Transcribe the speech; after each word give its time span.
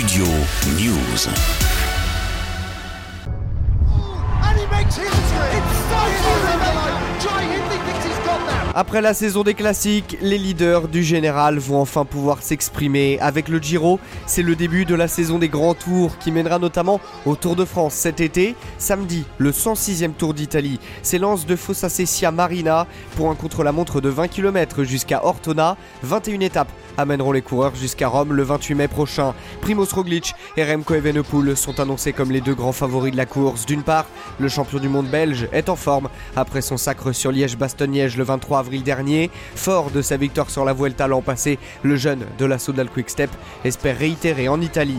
Studio 0.00 0.24
News. 0.76 1.26
And 1.26 1.34
he 4.58 4.64
makes 4.68 4.96
history! 4.96 5.50
It's 5.52 5.76
so! 5.90 6.00
Joy 7.20 7.42
Hindley 7.44 7.76
thinks 7.84 8.04
he's 8.06 8.20
got 8.24 8.40
that! 8.46 8.59
Après 8.72 9.00
la 9.00 9.14
saison 9.14 9.42
des 9.42 9.54
classiques, 9.54 10.16
les 10.22 10.38
leaders 10.38 10.86
du 10.86 11.02
général 11.02 11.58
vont 11.58 11.80
enfin 11.80 12.04
pouvoir 12.04 12.40
s'exprimer. 12.40 13.18
Avec 13.18 13.48
le 13.48 13.58
Giro, 13.58 13.98
c'est 14.26 14.44
le 14.44 14.54
début 14.54 14.84
de 14.84 14.94
la 14.94 15.08
saison 15.08 15.40
des 15.40 15.48
grands 15.48 15.74
tours 15.74 16.16
qui 16.18 16.30
mènera 16.30 16.60
notamment 16.60 17.00
au 17.26 17.34
Tour 17.34 17.56
de 17.56 17.64
France 17.64 17.94
cet 17.94 18.20
été. 18.20 18.54
Samedi, 18.78 19.24
le 19.38 19.50
106e 19.50 20.12
Tour 20.12 20.34
d'Italie 20.34 20.78
s'élance 21.02 21.46
de 21.46 21.56
Fossa 21.56 21.88
Cessia 21.88 22.30
Marina 22.30 22.86
pour 23.16 23.28
un 23.28 23.34
contre-la-montre 23.34 24.00
de 24.00 24.08
20 24.08 24.28
km 24.28 24.84
jusqu'à 24.84 25.24
Ortona. 25.24 25.76
21 26.04 26.38
étapes 26.38 26.70
amèneront 26.96 27.32
les 27.32 27.42
coureurs 27.42 27.74
jusqu'à 27.74 28.06
Rome 28.06 28.34
le 28.34 28.44
28 28.44 28.74
mai 28.76 28.88
prochain. 28.88 29.34
Primoz 29.62 29.92
Roglic 29.92 30.32
et 30.56 30.64
Remco 30.64 30.94
Evenepoel 30.94 31.56
sont 31.56 31.80
annoncés 31.80 32.12
comme 32.12 32.30
les 32.30 32.40
deux 32.40 32.54
grands 32.54 32.72
favoris 32.72 33.10
de 33.12 33.16
la 33.16 33.26
course. 33.26 33.66
D'une 33.66 33.82
part, 33.82 34.06
le 34.38 34.48
champion 34.48 34.78
du 34.78 34.88
monde 34.88 35.08
belge 35.08 35.48
est 35.50 35.68
en 35.68 35.76
forme 35.76 36.08
après 36.36 36.62
son 36.62 36.76
sacre 36.76 37.10
sur 37.10 37.32
Liège-Bastogne-Liège 37.32 38.16
le 38.16 38.22
23 38.22 38.59
avril 38.60 38.84
dernier. 38.84 39.30
Fort 39.56 39.90
de 39.90 40.02
sa 40.02 40.16
victoire 40.16 40.50
sur 40.50 40.64
la 40.64 40.72
Vuelta 40.72 41.08
l'an 41.08 41.22
passé, 41.22 41.58
le 41.82 41.96
jeune 41.96 42.24
de 42.38 42.44
la 42.44 42.58
Soudal 42.58 42.88
Quick 42.88 43.10
Step 43.10 43.30
espère 43.64 43.98
réitérer 43.98 44.48
en 44.48 44.60
Italie. 44.60 44.98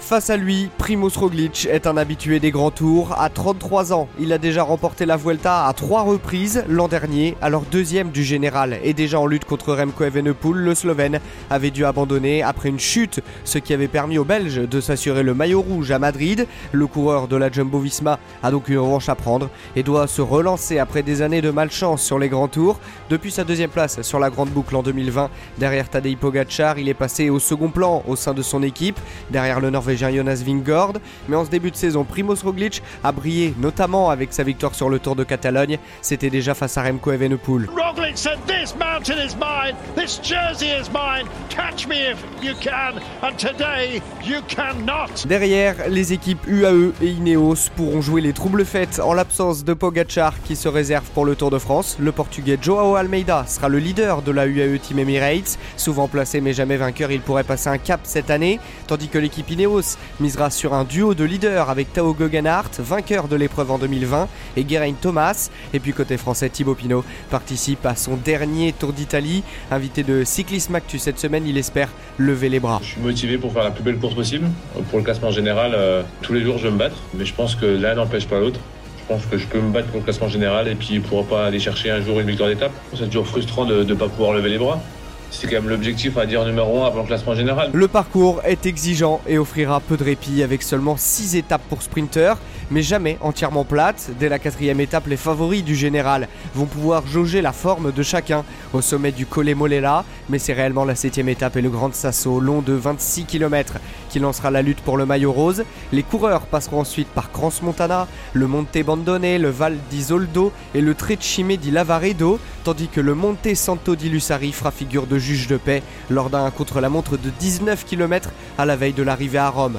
Face 0.00 0.30
à 0.30 0.36
lui, 0.36 0.70
Primoz 0.78 1.16
Roglic 1.16 1.66
est 1.70 1.86
un 1.86 1.96
habitué 1.96 2.38
des 2.38 2.50
grands 2.50 2.70
tours. 2.70 3.14
À 3.18 3.28
33 3.28 3.92
ans, 3.92 4.08
il 4.20 4.32
a 4.32 4.38
déjà 4.38 4.62
remporté 4.62 5.04
la 5.04 5.16
Vuelta 5.16 5.66
à 5.66 5.72
trois 5.72 6.02
reprises 6.02 6.64
l'an 6.68 6.88
dernier, 6.88 7.36
alors 7.42 7.62
deuxième 7.62 8.10
du 8.10 8.22
général 8.22 8.78
et 8.82 8.94
déjà 8.94 9.18
en 9.18 9.26
lutte 9.26 9.44
contre 9.44 9.74
Remco 9.74 10.04
Evenepoel, 10.04 10.56
le 10.56 10.74
Slovène 10.74 11.20
avait 11.50 11.70
dû 11.70 11.84
abandonner 11.84 12.42
après 12.42 12.68
une 12.68 12.78
chute, 12.78 13.20
ce 13.44 13.58
qui 13.58 13.72
avait 13.72 13.88
permis 13.88 14.18
aux 14.18 14.24
Belges 14.24 14.68
de 14.68 14.80
s'assurer 14.80 15.22
le 15.22 15.34
maillot 15.34 15.62
rouge 15.62 15.90
à 15.90 15.98
Madrid. 15.98 16.46
Le 16.72 16.86
coureur 16.86 17.28
de 17.28 17.36
la 17.36 17.50
Jumbo-Visma 17.50 18.18
a 18.42 18.50
donc 18.50 18.57
une 18.66 18.78
revanche 18.78 19.08
à 19.08 19.14
prendre 19.14 19.50
et 19.76 19.82
doit 19.82 20.06
se 20.06 20.22
relancer 20.22 20.78
après 20.78 21.02
des 21.02 21.22
années 21.22 21.40
de 21.40 21.50
malchance 21.50 22.02
sur 22.02 22.18
les 22.18 22.28
grands 22.28 22.48
tours. 22.48 22.78
Depuis 23.10 23.30
sa 23.30 23.44
deuxième 23.44 23.70
place 23.70 24.02
sur 24.02 24.18
la 24.18 24.30
grande 24.30 24.50
boucle 24.50 24.74
en 24.74 24.82
2020, 24.82 25.30
derrière 25.58 25.88
Tadej 25.88 26.16
Pogacar, 26.16 26.78
il 26.78 26.88
est 26.88 26.94
passé 26.94 27.30
au 27.30 27.38
second 27.38 27.70
plan 27.70 28.02
au 28.06 28.16
sein 28.16 28.34
de 28.34 28.42
son 28.42 28.62
équipe, 28.62 28.98
derrière 29.30 29.60
le 29.60 29.70
Norvégien 29.70 30.10
Jonas 30.10 30.42
Vingord. 30.44 30.94
Mais 31.28 31.36
en 31.36 31.44
ce 31.44 31.50
début 31.50 31.70
de 31.70 31.76
saison, 31.76 32.04
Primoz 32.04 32.42
Roglic 32.42 32.82
a 33.04 33.12
brillé, 33.12 33.54
notamment 33.58 34.10
avec 34.10 34.32
sa 34.32 34.42
victoire 34.42 34.74
sur 34.74 34.88
le 34.88 34.98
Tour 34.98 35.16
de 35.16 35.24
Catalogne. 35.24 35.78
C'était 36.02 36.30
déjà 36.30 36.54
face 36.54 36.76
à 36.76 36.82
Remco 36.82 37.12
Evenepoel. 37.12 37.68
Said, 37.98 38.38
This 38.46 38.74
mountain 38.76 39.18
is 39.18 39.36
mine, 39.36 39.76
this 39.94 40.18
jersey 40.18 40.70
is 40.70 40.88
mine. 40.92 41.28
Catch 41.50 41.86
me 41.86 42.10
if 42.10 42.24
you 42.42 42.54
can, 42.60 43.00
and 43.22 43.36
today 43.36 44.00
you 44.24 44.40
cannot. 44.48 45.26
Derrière, 45.26 45.88
les 45.88 46.12
équipes 46.12 46.44
UAE 46.46 46.92
et 47.02 47.08
Ineos 47.08 47.70
pourront 47.76 48.00
jouer 48.00 48.20
les 48.20 48.32
troubles 48.32 48.64
faites 48.64 49.00
en 49.00 49.14
l'absence 49.14 49.64
de 49.64 49.74
Pogacar 49.74 50.34
qui 50.42 50.56
se 50.56 50.68
réserve 50.68 51.04
pour 51.14 51.24
le 51.24 51.36
Tour 51.36 51.50
de 51.50 51.58
France. 51.58 51.96
Le 52.00 52.10
Portugais 52.12 52.58
Joao 52.60 52.94
Almeida 52.94 53.44
sera 53.46 53.68
le 53.68 53.78
leader 53.78 54.22
de 54.22 54.32
la 54.32 54.46
UAE 54.46 54.78
Team 54.78 55.00
Emirates. 55.00 55.58
Souvent 55.76 56.08
placé 56.08 56.40
mais 56.40 56.52
jamais 56.52 56.76
vainqueur, 56.76 57.10
il 57.10 57.20
pourrait 57.20 57.44
passer 57.44 57.68
un 57.68 57.78
cap 57.78 58.00
cette 58.04 58.30
année, 58.30 58.60
tandis 58.86 59.08
que 59.08 59.18
l'équipe 59.18 59.50
Ineos 59.50 59.96
misera 60.20 60.50
sur 60.50 60.72
un 60.74 60.84
duo 60.84 61.14
de 61.14 61.24
leaders 61.24 61.68
avec 61.68 61.92
Tao 61.92 62.16
Geoghegan 62.18 62.62
vainqueur 62.78 63.28
de 63.28 63.36
l'épreuve 63.36 63.70
en 63.72 63.78
2020, 63.78 64.28
et 64.56 64.68
Geraint 64.68 64.94
Thomas. 65.00 65.50
Et 65.72 65.80
puis 65.80 65.92
côté 65.92 66.16
français, 66.16 66.48
Thibaut 66.48 66.74
Pinot 66.74 67.04
participe 67.30 67.87
son 67.94 68.16
dernier 68.16 68.72
Tour 68.72 68.92
d'Italie. 68.92 69.42
Invité 69.70 70.02
de 70.02 70.24
Cyclisme 70.24 70.74
Actu 70.74 70.98
cette 70.98 71.18
semaine, 71.18 71.44
il 71.46 71.56
espère 71.58 71.90
lever 72.18 72.48
les 72.48 72.60
bras. 72.60 72.80
Je 72.82 72.88
suis 72.88 73.00
motivé 73.00 73.38
pour 73.38 73.52
faire 73.52 73.64
la 73.64 73.70
plus 73.70 73.82
belle 73.82 73.98
course 73.98 74.14
possible. 74.14 74.46
Pour 74.90 74.98
le 74.98 75.04
classement 75.04 75.30
général, 75.30 75.72
euh, 75.74 76.02
tous 76.22 76.32
les 76.32 76.42
jours 76.42 76.58
je 76.58 76.64
vais 76.64 76.72
me 76.72 76.78
battre, 76.78 76.96
mais 77.14 77.24
je 77.24 77.34
pense 77.34 77.54
que 77.54 77.66
l'un 77.66 77.94
n'empêche 77.94 78.26
pas 78.26 78.40
l'autre. 78.40 78.60
Je 78.98 79.14
pense 79.14 79.24
que 79.26 79.38
je 79.38 79.46
peux 79.46 79.60
me 79.60 79.70
battre 79.70 79.88
pour 79.88 79.98
le 80.00 80.04
classement 80.04 80.28
général 80.28 80.68
et 80.68 80.74
puis 80.74 81.00
pourra 81.00 81.22
pas 81.22 81.46
aller 81.46 81.58
chercher 81.58 81.90
un 81.90 82.00
jour 82.02 82.20
une 82.20 82.26
victoire 82.26 82.50
d'étape. 82.50 82.72
C'est 82.94 83.06
toujours 83.06 83.26
frustrant 83.26 83.64
de 83.64 83.82
ne 83.82 83.94
pas 83.94 84.08
pouvoir 84.08 84.34
lever 84.34 84.50
les 84.50 84.58
bras. 84.58 84.82
C'est 85.30 85.46
quand 85.46 85.56
même 85.56 85.68
l'objectif 85.68 86.16
à 86.16 86.26
dire 86.26 86.44
numéro 86.44 86.82
1 86.82 86.86
avant 86.86 87.00
le 87.02 87.06
classement 87.06 87.34
général. 87.34 87.70
Le 87.72 87.88
parcours 87.88 88.40
est 88.44 88.66
exigeant 88.66 89.20
et 89.26 89.38
offrira 89.38 89.80
peu 89.80 89.96
de 89.96 90.04
répit 90.04 90.42
avec 90.42 90.62
seulement 90.62 90.96
6 90.96 91.36
étapes 91.36 91.62
pour 91.68 91.82
sprinter, 91.82 92.38
mais 92.70 92.82
jamais 92.82 93.18
entièrement 93.20 93.64
plate. 93.64 94.10
Dès 94.18 94.28
la 94.28 94.38
quatrième 94.38 94.80
étape, 94.80 95.06
les 95.06 95.16
favoris 95.16 95.62
du 95.62 95.76
général 95.76 96.28
vont 96.54 96.64
pouvoir 96.66 97.06
jauger 97.06 97.42
la 97.42 97.52
forme 97.52 97.92
de 97.92 98.02
chacun 98.02 98.44
au 98.72 98.80
sommet 98.80 99.12
du 99.12 99.26
Colle 99.26 99.54
Molela, 99.54 100.04
mais 100.28 100.38
c'est 100.38 100.54
réellement 100.54 100.84
la 100.84 100.94
septième 100.94 101.28
étape 101.28 101.56
et 101.56 101.62
le 101.62 101.70
Grand 101.70 101.94
Sasso 101.94 102.40
long 102.40 102.62
de 102.62 102.72
26 102.72 103.24
km 103.24 103.74
qui 104.08 104.18
lancera 104.18 104.50
la 104.50 104.62
lutte 104.62 104.80
pour 104.80 104.96
le 104.96 105.06
maillot 105.06 105.32
rose. 105.32 105.64
Les 105.92 106.02
coureurs 106.02 106.46
passeront 106.46 106.80
ensuite 106.80 107.08
par 107.08 107.30
Crans 107.30 107.52
Montana, 107.62 108.08
le 108.32 108.46
Monte 108.46 108.82
Bandone, 108.84 109.36
le 109.36 109.50
Val 109.50 109.76
d'Isoldo 109.90 110.52
et 110.74 110.80
le 110.80 110.94
Trecime 110.94 111.56
di 111.56 111.70
Lavaredo, 111.70 112.40
tandis 112.64 112.88
que 112.88 113.00
le 113.00 113.14
Monte 113.14 113.54
Santo 113.54 113.94
di 113.94 114.08
Lussari 114.08 114.52
fera 114.52 114.70
figure 114.70 115.06
juge 115.18 115.46
de 115.46 115.56
paix 115.56 115.82
lors 116.10 116.30
d'un 116.30 116.50
contre-la-montre 116.50 117.16
de 117.16 117.30
19 117.30 117.84
km 117.84 118.30
à 118.56 118.64
la 118.64 118.76
veille 118.76 118.92
de 118.92 119.02
l'arrivée 119.02 119.38
à 119.38 119.50
Rome. 119.50 119.78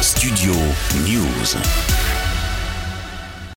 Studio 0.00 0.54
News. 1.06 2.07